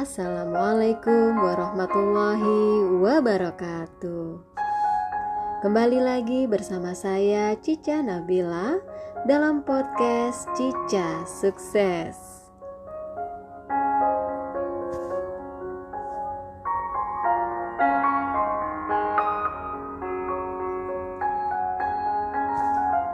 Assalamualaikum 0.00 1.36
warahmatullahi 1.44 2.88
wabarakatuh. 3.04 4.40
Kembali 5.60 6.00
lagi 6.00 6.48
bersama 6.48 6.96
saya 6.96 7.52
Cica 7.60 8.00
Nabila 8.00 8.80
dalam 9.28 9.60
podcast 9.60 10.48
Cica 10.56 11.28
Sukses. 11.28 12.16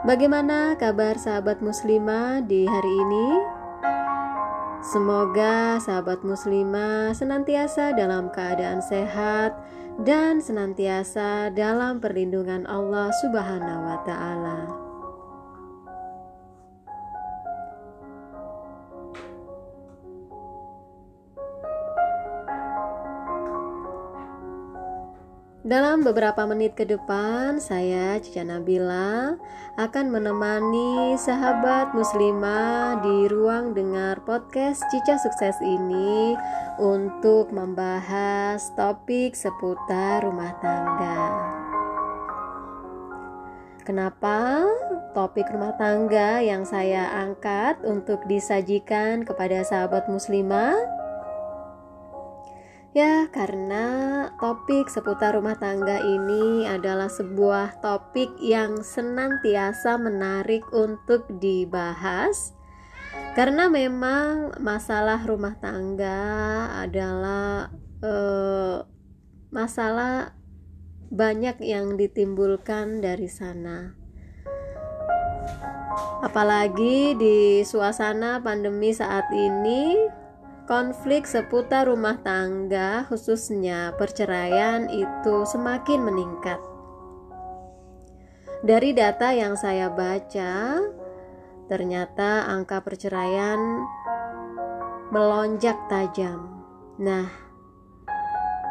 Bagaimana 0.07 0.79
kabar 0.79 1.19
sahabat 1.19 1.59
muslimah 1.59 2.47
di 2.47 2.63
hari 2.63 2.93
ini? 2.95 3.56
Semoga 4.87 5.83
sahabat 5.83 6.23
muslimah 6.23 7.11
senantiasa 7.11 7.91
dalam 7.91 8.31
keadaan 8.31 8.79
sehat 8.79 9.51
dan 10.07 10.39
senantiasa 10.39 11.51
dalam 11.51 11.99
perlindungan 11.99 12.63
Allah 12.63 13.11
Subhanahu 13.19 13.83
wa 13.83 13.99
taala. 14.07 14.86
Dalam 25.67 25.99
beberapa 25.99 26.47
menit 26.47 26.79
ke 26.79 26.87
depan, 26.87 27.59
saya 27.59 28.15
Cica 28.23 28.39
Nabila 28.39 29.35
akan 29.75 30.15
menemani 30.15 31.19
sahabat 31.19 31.91
muslimah 31.91 33.03
di 33.03 33.27
ruang 33.27 33.75
dengar 33.75 34.23
podcast 34.23 34.79
Cica 34.87 35.19
Sukses 35.19 35.59
ini 35.59 36.39
untuk 36.79 37.51
membahas 37.51 38.63
topik 38.79 39.35
seputar 39.35 40.23
rumah 40.23 40.55
tangga. 40.63 41.19
Kenapa 43.83 44.63
topik 45.11 45.51
rumah 45.51 45.75
tangga 45.75 46.39
yang 46.47 46.63
saya 46.63 47.11
angkat 47.27 47.83
untuk 47.83 48.23
disajikan 48.31 49.27
kepada 49.27 49.67
sahabat 49.67 50.07
muslimah? 50.07 50.96
Ya, 52.97 53.29
karena 53.29 53.85
topik 54.41 54.89
seputar 54.89 55.37
rumah 55.37 55.53
tangga 55.53 56.01
ini 56.01 56.65
adalah 56.65 57.05
sebuah 57.05 57.77
topik 57.77 58.41
yang 58.41 58.81
senantiasa 58.81 60.01
menarik 60.01 60.65
untuk 60.73 61.29
dibahas. 61.37 62.57
Karena 63.37 63.69
memang 63.69 64.57
masalah 64.57 65.21
rumah 65.29 65.61
tangga 65.61 66.25
adalah 66.73 67.69
eh, 68.01 68.81
masalah 69.53 70.33
banyak 71.13 71.61
yang 71.61 72.01
ditimbulkan 72.01 72.97
dari 73.05 73.29
sana. 73.29 73.93
Apalagi 76.25 77.13
di 77.13 77.61
suasana 77.61 78.41
pandemi 78.41 78.89
saat 78.89 79.29
ini, 79.29 80.16
konflik 80.67 81.23
seputar 81.23 81.87
rumah 81.87 82.19
tangga, 82.21 83.07
khususnya 83.07 83.95
perceraian, 83.95 84.91
itu 84.91 85.47
semakin 85.47 86.03
meningkat. 86.03 86.59
Dari 88.67 88.91
data 88.91 89.31
yang 89.31 89.55
saya 89.55 89.87
baca, 89.87 90.83
ternyata 91.71 92.51
angka 92.51 92.83
perceraian 92.83 93.57
melonjak 95.07 95.79
tajam. 95.87 96.51
Nah, 96.99 97.31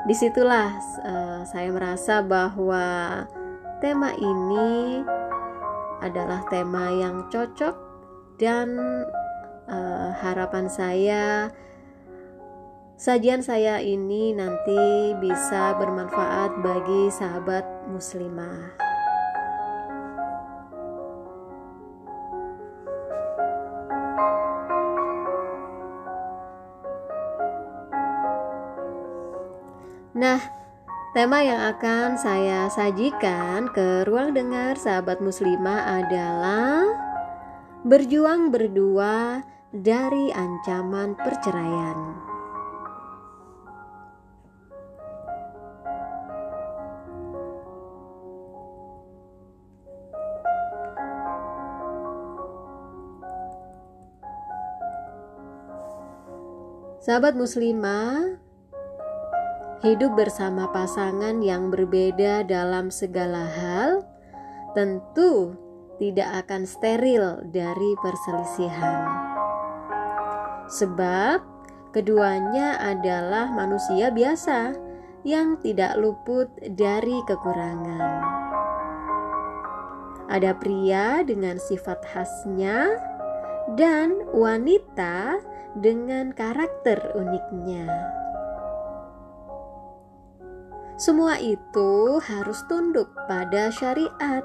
di 0.04 0.12
situlah 0.12 0.76
uh, 1.00 1.40
saya 1.48 1.72
merasa 1.72 2.20
bahwa 2.20 3.24
tema 3.80 4.12
ini 4.20 5.00
adalah 6.04 6.44
tema 6.52 6.92
yang 6.92 7.24
cocok 7.32 7.72
dan 8.36 8.76
uh, 9.64 10.12
harapan 10.20 10.68
saya 10.68 11.48
Sajian 12.96 13.44
saya 13.44 13.76
ini 13.84 14.32
nanti 14.32 15.12
bisa 15.20 15.76
bermanfaat 15.76 16.64
bagi 16.64 17.12
sahabat 17.12 17.60
muslimah. 17.92 18.72
Nah, 30.16 30.40
tema 31.12 31.44
yang 31.44 31.60
akan 31.76 32.16
saya 32.16 32.72
sajikan 32.72 33.68
ke 33.76 34.08
ruang 34.08 34.32
dengar 34.32 34.80
sahabat 34.80 35.20
muslimah 35.20 36.00
adalah 36.00 36.80
berjuang 37.84 38.48
berdua 38.48 39.44
dari 39.68 40.32
ancaman 40.32 41.12
perceraian. 41.20 42.25
Sahabat 57.06 57.38
muslimah, 57.38 58.34
hidup 59.86 60.18
bersama 60.18 60.66
pasangan 60.74 61.38
yang 61.38 61.70
berbeda 61.70 62.42
dalam 62.42 62.90
segala 62.90 63.46
hal 63.46 64.02
tentu 64.74 65.54
tidak 66.02 66.42
akan 66.42 66.66
steril 66.66 67.46
dari 67.54 67.94
perselisihan. 68.02 69.06
Sebab 70.66 71.46
keduanya 71.94 72.74
adalah 72.82 73.54
manusia 73.54 74.10
biasa 74.10 74.74
yang 75.22 75.62
tidak 75.62 75.94
luput 76.02 76.50
dari 76.74 77.22
kekurangan. 77.22 78.02
Ada 80.26 80.58
pria 80.58 81.22
dengan 81.22 81.54
sifat 81.62 82.02
khasnya 82.02 82.98
dan 83.75 84.15
wanita 84.31 85.43
dengan 85.75 86.31
karakter 86.31 87.03
uniknya. 87.19 87.91
Semua 90.97 91.37
itu 91.37 92.22
harus 92.25 92.65
tunduk 92.71 93.12
pada 93.28 93.69
syariat, 93.69 94.41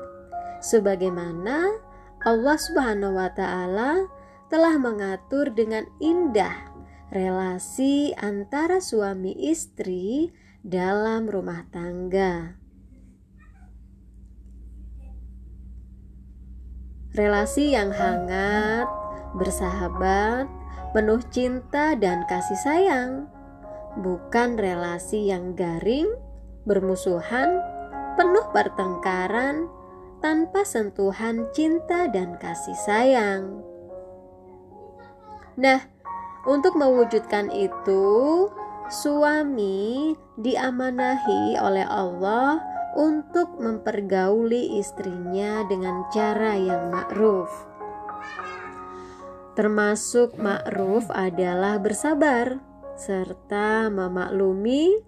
sebagaimana 0.60 1.70
Allah 2.28 2.58
Subhanahu 2.60 3.16
wa 3.16 3.32
Ta'ala 3.32 4.04
telah 4.52 4.76
mengatur 4.76 5.48
dengan 5.56 5.88
indah 6.04 6.72
relasi 7.08 8.12
antara 8.20 8.84
suami 8.84 9.32
istri 9.48 10.36
dalam 10.60 11.32
rumah 11.32 11.64
tangga. 11.72 12.60
Relasi 17.16 17.76
yang 17.76 17.92
hangat, 17.92 18.88
bersahabat, 19.36 20.48
penuh 20.92 21.22
cinta 21.32 21.96
dan 21.96 22.28
kasih 22.28 22.60
sayang, 22.60 23.32
bukan 24.00 24.60
relasi 24.60 25.32
yang 25.32 25.56
garing, 25.56 26.12
bermusuhan, 26.68 27.60
penuh 28.20 28.46
pertengkaran, 28.52 29.72
tanpa 30.22 30.62
sentuhan 30.68 31.50
cinta 31.56 32.06
dan 32.12 32.38
kasih 32.38 32.78
sayang. 32.78 33.66
Nah, 35.58 35.82
untuk 36.46 36.78
mewujudkan 36.78 37.50
itu, 37.50 38.48
suami 38.92 40.14
diamanahi 40.38 41.58
oleh 41.58 41.88
Allah 41.88 42.62
untuk 43.00 43.56
mempergauli 43.58 44.78
istrinya 44.78 45.64
dengan 45.72 46.04
cara 46.12 46.60
yang 46.60 46.92
ma'ruf 46.92 47.71
termasuk 49.54 50.40
ma'ruf 50.40 51.08
adalah 51.12 51.78
bersabar 51.78 52.60
serta 52.96 53.90
memaklumi 53.92 55.02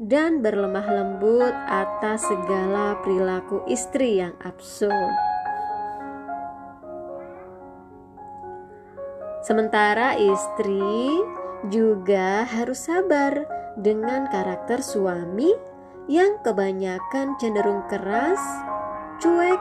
dan 0.00 0.40
berlemah 0.40 0.86
lembut 0.88 1.52
atas 1.68 2.24
segala 2.24 2.96
perilaku 3.04 3.60
istri 3.68 4.24
yang 4.24 4.32
absurd. 4.40 5.12
Sementara 9.44 10.16
istri 10.16 11.20
juga 11.68 12.48
harus 12.48 12.88
sabar 12.88 13.44
dengan 13.76 14.28
karakter 14.28 14.80
suami 14.80 15.52
yang 16.08 16.40
kebanyakan 16.40 17.36
cenderung 17.36 17.84
keras, 17.88 18.40
cuek, 19.20 19.60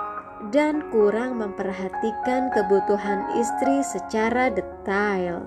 dan 0.56 0.88
kurang 0.90 1.44
memperhatikan 1.44 2.48
kebutuhan 2.56 3.28
istri 3.36 3.84
secara 3.84 4.48
detail. 4.48 5.44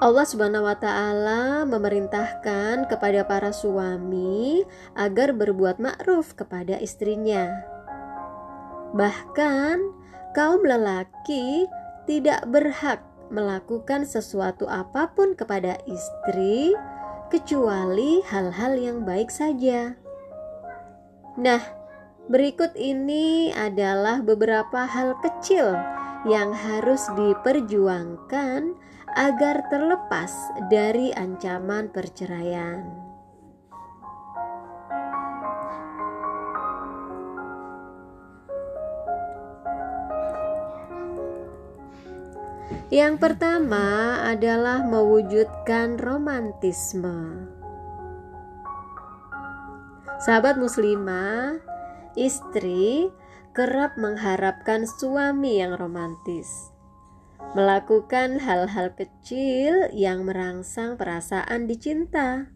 Allah 0.00 0.24
Subhanahu 0.24 0.64
wa 0.64 0.80
taala 0.80 1.68
memerintahkan 1.68 2.88
kepada 2.88 3.20
para 3.28 3.52
suami 3.52 4.64
agar 4.96 5.36
berbuat 5.36 5.76
ma'ruf 5.76 6.32
kepada 6.32 6.80
istrinya. 6.80 7.52
Bahkan 8.96 9.76
kaum 10.32 10.64
lelaki 10.64 11.68
tidak 12.08 12.48
berhak 12.48 13.04
melakukan 13.28 14.08
sesuatu 14.08 14.64
apa 14.72 15.12
pun 15.12 15.36
kepada 15.36 15.76
istri 15.84 16.72
kecuali 17.28 18.24
hal-hal 18.24 18.80
yang 18.80 19.04
baik 19.04 19.28
saja. 19.28 19.94
Nah, 21.38 21.62
berikut 22.26 22.74
ini 22.74 23.54
adalah 23.54 24.18
beberapa 24.18 24.82
hal 24.82 25.14
kecil 25.22 25.78
yang 26.26 26.50
harus 26.50 27.06
diperjuangkan 27.14 28.74
agar 29.14 29.66
terlepas 29.70 30.30
dari 30.70 31.10
ancaman 31.14 31.90
perceraian. 31.90 33.10
Yang 42.90 43.22
pertama 43.22 44.18
adalah 44.26 44.82
mewujudkan 44.82 45.94
romantisme. 45.94 47.59
Sahabat 50.20 50.60
muslimah, 50.60 51.64
istri 52.12 53.08
kerap 53.56 53.96
mengharapkan 53.96 54.84
suami 54.84 55.64
yang 55.64 55.72
romantis. 55.80 56.76
Melakukan 57.56 58.36
hal-hal 58.36 58.92
kecil 58.92 59.88
yang 59.96 60.28
merangsang 60.28 61.00
perasaan 61.00 61.64
dicinta. 61.64 62.52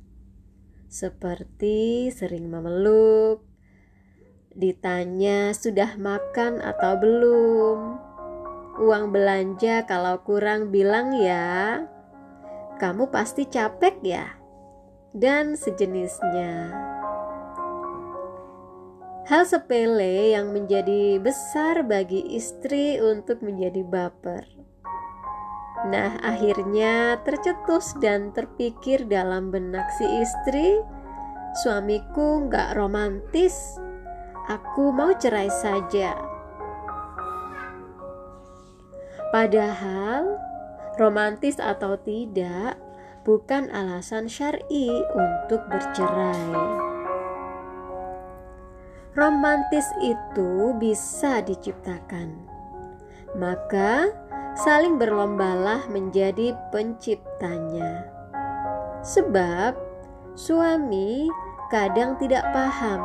Seperti 0.93 2.13
sering 2.13 2.53
memeluk, 2.53 3.41
ditanya 4.53 5.57
sudah 5.57 5.97
makan 5.97 6.61
atau 6.61 7.01
belum. 7.01 7.79
Uang 8.77 9.09
belanja 9.09 9.89
kalau 9.89 10.21
kurang 10.21 10.69
bilang 10.69 11.17
ya, 11.17 11.81
kamu 12.77 13.09
pasti 13.09 13.49
capek 13.49 13.97
ya. 14.05 14.37
Dan 15.17 15.57
sejenisnya. 15.57 16.94
Hal 19.25 19.49
sepele 19.49 20.37
yang 20.37 20.53
menjadi 20.53 21.17
besar 21.17 21.81
bagi 21.81 22.21
istri 22.37 23.01
untuk 23.01 23.41
menjadi 23.41 23.81
baper. 23.81 24.45
Nah, 25.89 26.21
akhirnya 26.21 27.17
tercetus 27.25 27.97
dan 28.05 28.37
terpikir 28.37 29.09
dalam 29.09 29.49
benak 29.49 29.89
si 29.97 30.05
istri, 30.05 30.77
suamiku 31.65 32.45
nggak 32.53 32.77
romantis, 32.77 33.81
aku 34.45 34.93
mau 34.93 35.17
cerai 35.17 35.49
saja. 35.49 36.13
Padahal, 39.33 40.37
romantis 41.01 41.57
atau 41.57 41.97
tidak 41.97 42.77
bukan 43.25 43.73
alasan 43.73 44.29
syar'i 44.29 45.01
untuk 45.17 45.65
bercerai 45.73 46.94
romantis 49.15 49.87
itu 50.03 50.75
bisa 50.79 51.43
diciptakan. 51.43 52.35
Maka 53.35 54.11
saling 54.55 54.99
berlombalah 54.99 55.87
menjadi 55.91 56.55
penciptanya. 56.71 58.07
Sebab 59.03 59.75
suami 60.39 61.31
kadang 61.71 62.15
tidak 62.19 62.47
paham 62.55 63.03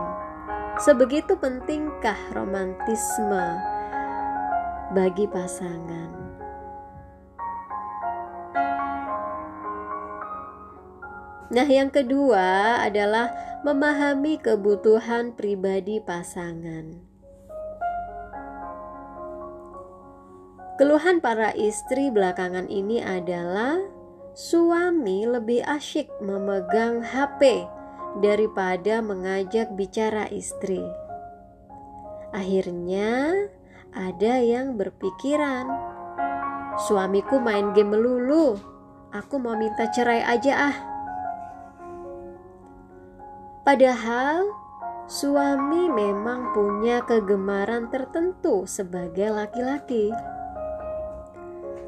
sebegitu 0.81 1.33
pentingkah 1.37 2.17
romantisme 2.37 3.45
bagi 4.93 5.25
pasangan. 5.29 6.18
Nah, 11.49 11.65
yang 11.65 11.89
kedua 11.89 12.77
adalah 12.85 13.33
memahami 13.65 14.37
kebutuhan 14.37 15.33
pribadi 15.33 15.97
pasangan. 15.97 17.09
Keluhan 20.79 21.19
para 21.19 21.51
istri 21.57 22.07
belakangan 22.07 22.71
ini 22.71 23.03
adalah 23.03 23.83
suami 24.31 25.27
lebih 25.27 25.59
asyik 25.67 26.07
memegang 26.23 27.03
HP 27.03 27.67
daripada 28.23 29.03
mengajak 29.03 29.73
bicara 29.75 30.31
istri. 30.31 30.79
Akhirnya, 32.31 33.35
ada 33.91 34.39
yang 34.39 34.79
berpikiran, 34.79 35.67
"Suamiku 36.87 37.41
main 37.43 37.75
game 37.75 37.97
melulu, 37.97 38.55
aku 39.11 39.35
mau 39.35 39.57
minta 39.59 39.89
cerai 39.91 40.23
aja 40.23 40.71
ah." 40.71 40.88
Padahal 43.69 44.49
suami 45.05 45.93
memang 45.93 46.57
punya 46.57 47.05
kegemaran 47.05 47.85
tertentu 47.93 48.65
sebagai 48.65 49.29
laki-laki. 49.29 50.09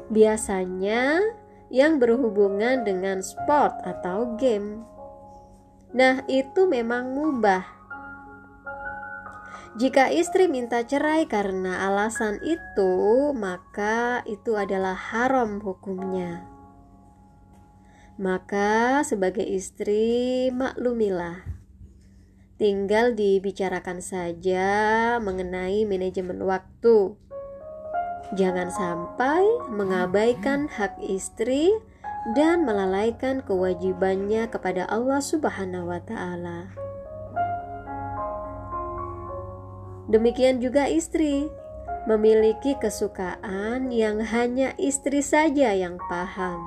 Biasanya 0.06 1.18
yang 1.74 1.98
berhubungan 1.98 2.86
dengan 2.86 3.18
sport 3.18 3.82
atau 3.82 4.38
game. 4.38 4.86
Nah, 5.90 6.22
itu 6.30 6.70
memang 6.70 7.18
mubah. 7.18 7.66
Jika 9.74 10.14
istri 10.14 10.46
minta 10.46 10.86
cerai 10.86 11.26
karena 11.26 11.90
alasan 11.90 12.38
itu, 12.46 13.34
maka 13.34 14.22
itu 14.30 14.54
adalah 14.54 14.94
haram 14.94 15.58
hukumnya. 15.58 16.46
Maka, 18.22 19.02
sebagai 19.02 19.42
istri, 19.42 20.46
maklumilah 20.54 21.51
Tinggal 22.62 23.18
dibicarakan 23.18 23.98
saja 23.98 24.70
mengenai 25.18 25.82
manajemen 25.82 26.46
waktu. 26.46 27.18
Jangan 28.38 28.70
sampai 28.70 29.42
mengabaikan 29.66 30.70
hak 30.70 30.94
istri 31.02 31.74
dan 32.38 32.62
melalaikan 32.62 33.42
kewajibannya 33.42 34.46
kepada 34.46 34.86
Allah 34.86 35.18
Subhanahu 35.18 35.90
wa 35.90 35.98
Ta'ala. 36.06 36.70
Demikian 40.06 40.62
juga 40.62 40.86
istri 40.86 41.50
memiliki 42.06 42.78
kesukaan 42.78 43.90
yang 43.90 44.22
hanya 44.22 44.70
istri 44.78 45.18
saja 45.18 45.74
yang 45.74 45.98
paham, 46.06 46.62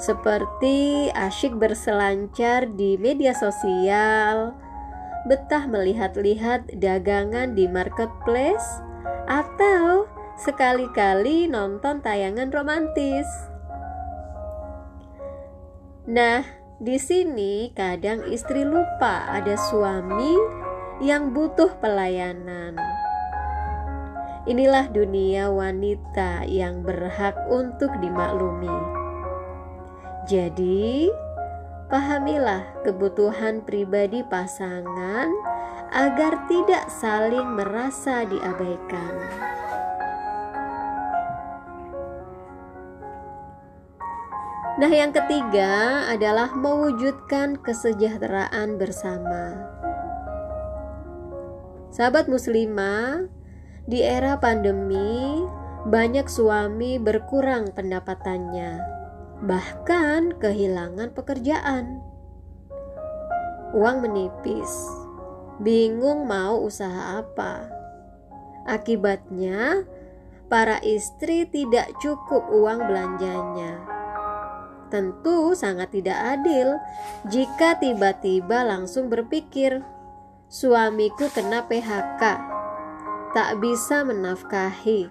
seperti 0.00 1.12
asyik 1.12 1.60
berselancar 1.60 2.72
di 2.72 2.96
media 2.96 3.36
sosial, 3.36 4.63
betah 5.24 5.64
melihat-lihat 5.64 6.76
dagangan 6.76 7.56
di 7.56 7.64
marketplace, 7.68 8.84
atau 9.24 10.04
sekali-kali 10.36 11.48
nonton 11.48 12.04
tayangan 12.04 12.52
romantis. 12.52 13.26
Nah, 16.04 16.44
di 16.76 17.00
sini 17.00 17.72
kadang 17.72 18.28
istri 18.28 18.66
lupa 18.66 19.24
ada 19.32 19.56
suami 19.56 20.36
yang 21.00 21.32
butuh 21.32 21.72
pelayanan. 21.80 22.76
Inilah 24.44 24.92
dunia 24.92 25.48
wanita 25.48 26.44
yang 26.44 26.84
berhak 26.84 27.32
untuk 27.48 27.88
dimaklumi. 28.04 28.76
Jadi, 30.28 31.08
Pahamilah 31.94 32.82
kebutuhan 32.82 33.62
pribadi 33.62 34.26
pasangan 34.26 35.30
agar 35.94 36.42
tidak 36.50 36.90
saling 36.90 37.54
merasa 37.54 38.26
diabaikan. 38.26 39.14
Nah, 44.74 44.90
yang 44.90 45.14
ketiga 45.14 46.02
adalah 46.10 46.50
mewujudkan 46.58 47.62
kesejahteraan 47.62 48.74
bersama. 48.74 49.54
Sahabat 51.94 52.26
muslimah, 52.26 53.30
di 53.86 54.02
era 54.02 54.34
pandemi 54.42 55.46
banyak 55.86 56.26
suami 56.26 56.98
berkurang 56.98 57.70
pendapatannya 57.70 59.03
bahkan 59.42 60.36
kehilangan 60.38 61.10
pekerjaan. 61.10 61.98
Uang 63.74 64.06
menipis, 64.06 64.70
bingung 65.58 66.30
mau 66.30 66.62
usaha 66.62 67.18
apa. 67.18 67.66
Akibatnya, 68.64 69.82
para 70.46 70.78
istri 70.86 71.50
tidak 71.50 71.90
cukup 71.98 72.46
uang 72.54 72.86
belanjanya. 72.86 73.82
Tentu 74.94 75.58
sangat 75.58 75.90
tidak 75.90 76.38
adil 76.38 76.78
jika 77.26 77.74
tiba-tiba 77.82 78.62
langsung 78.62 79.10
berpikir, 79.10 79.82
"Suamiku 80.46 81.26
kena 81.34 81.66
PHK, 81.66 82.22
tak 83.34 83.50
bisa 83.58 84.06
menafkahi. 84.06 85.10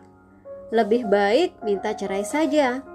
Lebih 0.72 1.12
baik 1.12 1.60
minta 1.68 1.92
cerai 1.92 2.24
saja." 2.24 2.92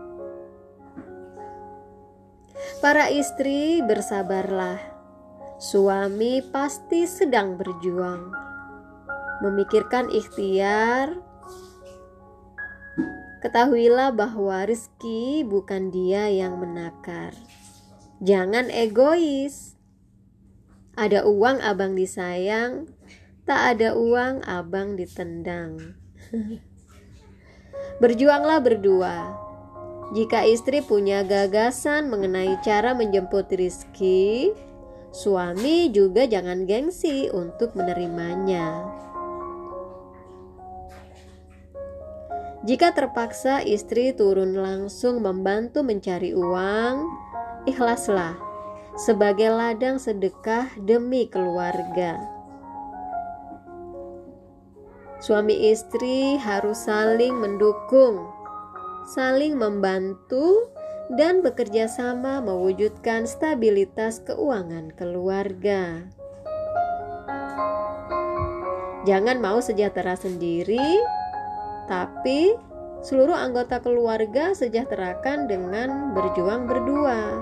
Para 2.82 3.10
istri 3.10 3.82
bersabarlah. 3.82 4.78
Suami 5.58 6.38
pasti 6.54 7.02
sedang 7.02 7.58
berjuang, 7.58 8.30
memikirkan 9.42 10.06
ikhtiar. 10.06 11.18
Ketahuilah 13.42 14.14
bahwa 14.14 14.66
rizki 14.66 15.42
bukan 15.42 15.90
dia 15.90 16.30
yang 16.30 16.62
menakar. 16.62 17.34
Jangan 18.22 18.70
egois. 18.70 19.74
Ada 20.98 21.26
uang 21.26 21.62
abang 21.62 21.94
disayang, 21.94 22.90
tak 23.46 23.78
ada 23.78 23.94
uang 23.94 24.42
abang 24.46 24.98
ditendang. 24.98 25.94
Berjuanglah 28.02 28.58
berdua. 28.62 29.47
Jika 30.16 30.48
istri 30.48 30.80
punya 30.80 31.20
gagasan 31.20 32.08
mengenai 32.08 32.56
cara 32.64 32.96
menjemput 32.96 33.52
rizki, 33.52 34.56
Suami 35.08 35.88
juga 35.88 36.28
jangan 36.28 36.68
gengsi 36.68 37.32
untuk 37.32 37.72
menerimanya. 37.72 38.84
Jika 42.68 42.92
terpaksa 42.92 43.64
istri 43.64 44.12
turun 44.12 44.52
langsung 44.52 45.24
membantu 45.24 45.80
mencari 45.80 46.36
uang, 46.36 47.08
ikhlaslah 47.64 48.36
sebagai 49.00 49.48
ladang 49.48 49.96
sedekah 49.96 50.68
demi 50.76 51.24
keluarga. 51.32 52.20
Suami 55.24 55.72
istri 55.72 56.36
harus 56.36 56.84
saling 56.84 57.32
mendukung, 57.32 58.28
saling 59.08 59.56
membantu, 59.56 60.68
dan 61.08 61.40
bekerja 61.40 61.88
sama 61.88 62.44
mewujudkan 62.44 63.24
stabilitas 63.24 64.20
keuangan 64.28 64.92
keluarga. 64.92 66.04
Jangan 69.08 69.40
mau 69.40 69.64
sejahtera 69.64 70.12
sendiri, 70.12 71.00
tapi 71.88 72.52
seluruh 73.00 73.32
anggota 73.32 73.80
keluarga 73.80 74.52
sejahterakan 74.52 75.48
dengan 75.48 76.12
berjuang 76.12 76.68
berdua. 76.68 77.40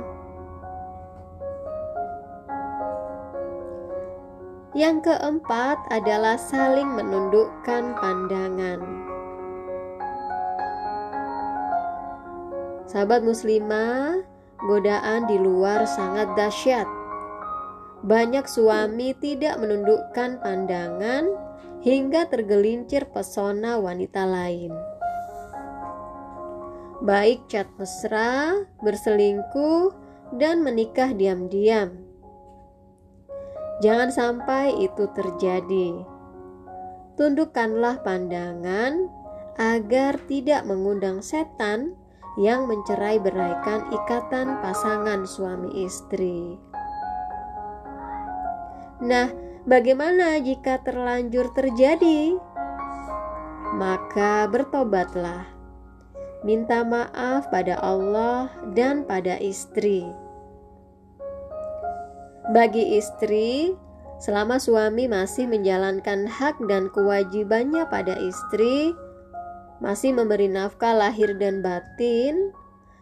Yang 4.78 5.10
keempat 5.10 5.82
adalah 5.90 6.38
saling 6.38 6.94
menundukkan 6.94 7.98
pandangan. 7.98 9.05
Sahabat 12.96 13.28
muslimah, 13.28 14.24
godaan 14.56 15.28
di 15.28 15.36
luar 15.36 15.84
sangat 15.84 16.32
dahsyat. 16.32 16.88
Banyak 18.00 18.48
suami 18.48 19.12
tidak 19.20 19.60
menundukkan 19.60 20.40
pandangan 20.40 21.28
hingga 21.84 22.24
tergelincir 22.32 23.04
pesona 23.12 23.76
wanita 23.76 24.24
lain. 24.24 24.72
Baik 27.04 27.44
cat 27.52 27.68
mesra, 27.76 28.64
berselingkuh, 28.80 29.92
dan 30.40 30.64
menikah 30.64 31.12
diam-diam. 31.12 32.00
Jangan 33.84 34.08
sampai 34.08 34.72
itu 34.72 35.04
terjadi. 35.12 36.00
Tundukkanlah 37.20 38.00
pandangan 38.00 39.12
agar 39.60 40.16
tidak 40.24 40.64
mengundang 40.64 41.20
setan 41.20 41.92
yang 42.36 42.68
mencerai 42.68 43.16
beraikan 43.16 43.88
ikatan 43.88 44.60
pasangan 44.60 45.24
suami 45.24 45.88
istri. 45.88 46.60
Nah, 49.00 49.32
bagaimana 49.64 50.40
jika 50.40 50.80
terlanjur 50.84 51.52
terjadi? 51.56 52.36
Maka 53.76 54.48
bertobatlah, 54.48 55.48
minta 56.44 56.80
maaf 56.84 57.48
pada 57.52 57.76
Allah 57.80 58.48
dan 58.72 59.04
pada 59.04 59.36
istri. 59.40 60.04
Bagi 62.52 62.96
istri, 62.96 63.76
selama 64.16 64.56
suami 64.56 65.08
masih 65.10 65.44
menjalankan 65.44 66.24
hak 66.24 66.56
dan 66.70 66.88
kewajibannya 66.92 67.84
pada 67.90 68.16
istri, 68.16 68.96
masih 69.78 70.16
memberi 70.16 70.48
nafkah 70.48 70.96
lahir 70.96 71.36
dan 71.36 71.60
batin, 71.60 72.52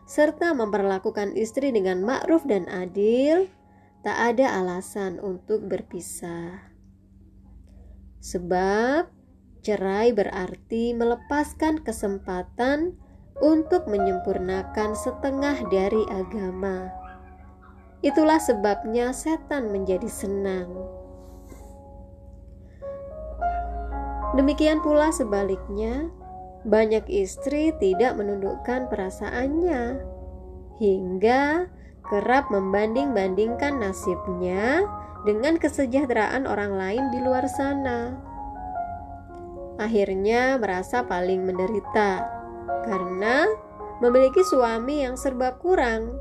serta 0.05 0.53
memperlakukan 0.53 1.33
istri 1.39 1.73
dengan 1.73 2.05
ma'ruf 2.05 2.45
dan 2.45 2.69
adil, 2.69 3.49
tak 4.05 4.37
ada 4.37 4.61
alasan 4.61 5.17
untuk 5.23 5.65
berpisah. 5.65 6.75
Sebab 8.21 9.09
cerai 9.65 10.13
berarti 10.13 10.93
melepaskan 10.93 11.81
kesempatan 11.81 13.01
untuk 13.41 13.89
menyempurnakan 13.89 14.93
setengah 14.93 15.57
dari 15.73 16.05
agama. 16.13 16.93
Itulah 18.05 18.37
sebabnya 18.37 19.17
setan 19.17 19.73
menjadi 19.73 20.07
senang. 20.07 20.69
Demikian 24.37 24.85
pula 24.85 25.09
sebaliknya, 25.09 26.13
banyak 26.65 27.05
istri 27.13 27.77
tidak 27.77 28.17
menundukkan 28.17 28.89
perasaannya 28.89 30.01
hingga 30.81 31.69
kerap 32.05 32.49
membanding-bandingkan 32.53 33.81
nasibnya 33.81 34.85
dengan 35.25 35.57
kesejahteraan 35.57 36.45
orang 36.45 36.77
lain 36.77 37.05
di 37.13 37.19
luar 37.25 37.49
sana. 37.49 38.17
Akhirnya 39.81 40.61
merasa 40.61 41.05
paling 41.05 41.45
menderita 41.45 42.25
karena 42.85 43.49
memiliki 43.99 44.45
suami 44.45 45.03
yang 45.03 45.17
serba 45.17 45.57
kurang. 45.57 46.13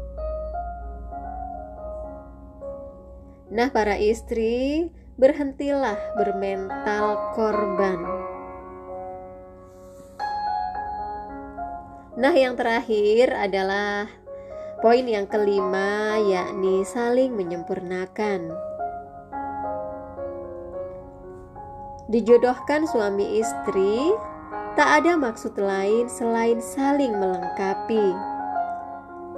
Nah, 3.54 3.70
para 3.70 4.00
istri, 4.02 4.90
berhentilah 5.20 6.18
bermental 6.18 7.38
korban. 7.38 8.23
Nah, 12.24 12.32
yang 12.32 12.56
terakhir 12.56 13.36
adalah 13.36 14.08
poin 14.80 15.04
yang 15.04 15.28
kelima, 15.28 16.16
yakni 16.24 16.88
saling 16.88 17.36
menyempurnakan. 17.36 18.48
Dijodohkan 22.08 22.88
suami 22.88 23.44
istri, 23.44 24.16
tak 24.80 25.04
ada 25.04 25.20
maksud 25.20 25.60
lain 25.60 26.08
selain 26.08 26.64
saling 26.64 27.12
melengkapi. 27.12 28.16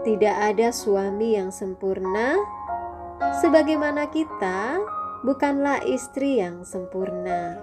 Tidak 0.05 0.35
ada 0.53 0.69
suami 0.69 1.41
yang 1.41 1.49
sempurna, 1.49 2.37
sebagaimana 3.41 4.13
kita 4.13 4.77
bukanlah 5.25 5.81
istri 5.89 6.37
yang 6.37 6.61
sempurna. 6.61 7.57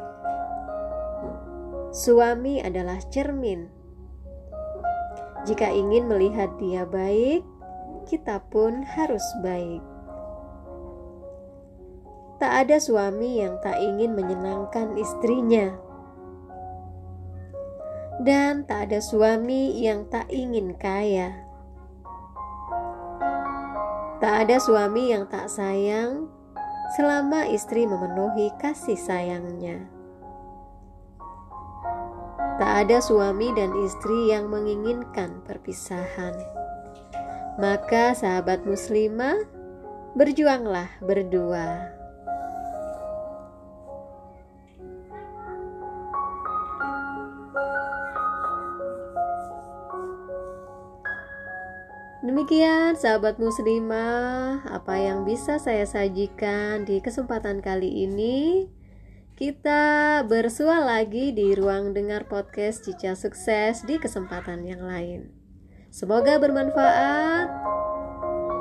Suami 1.95 2.59
adalah 2.59 2.99
cermin 3.07 3.82
jika 5.43 5.67
ingin 5.71 6.07
melihat 6.07 6.55
dia 6.63 6.87
baik, 6.87 7.43
kita 8.07 8.43
pun 8.51 8.83
harus 8.87 9.23
baik. 9.43 9.83
Tak 12.39 12.67
ada 12.67 12.83
suami 12.83 13.39
yang 13.39 13.59
tak 13.63 13.79
ingin 13.79 14.19
menyenangkan 14.19 14.99
istrinya, 14.99 15.79
dan 18.23 18.67
tak 18.67 18.91
ada 18.91 18.99
suami 18.99 19.79
yang 19.83 20.07
tak 20.11 20.27
ingin 20.31 20.75
kaya. 20.79 21.43
Tak 24.23 24.47
ada 24.47 24.63
suami 24.63 25.11
yang 25.11 25.27
tak 25.27 25.51
sayang 25.51 26.31
selama 26.95 27.47
istri 27.51 27.87
memenuhi 27.91 28.55
kasih 28.63 28.95
sayangnya. 28.95 30.02
Tak 32.63 32.87
ada 32.87 33.03
suami 33.03 33.51
dan 33.59 33.75
istri 33.75 34.31
yang 34.31 34.47
menginginkan 34.47 35.43
perpisahan. 35.43 36.31
Maka 37.59 38.15
sahabat 38.15 38.63
muslimah, 38.63 39.35
berjuanglah 40.15 40.87
berdua. 41.03 41.91
Demikian 52.23 52.95
sahabat 52.95 53.43
muslimah, 53.43 54.63
apa 54.71 55.03
yang 55.03 55.27
bisa 55.27 55.59
saya 55.59 55.83
sajikan 55.83 56.87
di 56.87 57.03
kesempatan 57.03 57.59
kali 57.59 58.07
ini. 58.07 58.71
Kita 59.33 60.21
bersua 60.29 60.85
lagi 60.85 61.33
di 61.33 61.57
ruang 61.57 61.97
dengar 61.97 62.29
podcast 62.29 62.85
Cica 62.85 63.17
Sukses 63.17 63.81
di 63.89 63.97
kesempatan 63.97 64.61
yang 64.69 64.85
lain. 64.85 65.33
Semoga 65.89 66.37
bermanfaat. 66.37 67.49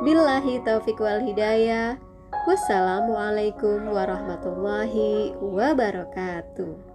Billahi 0.08 0.64
taufiq 0.64 0.96
wal 0.96 1.20
hidayah. 1.28 2.00
Wassalamualaikum 2.48 3.92
warahmatullahi 3.92 5.36
wabarakatuh. 5.44 6.91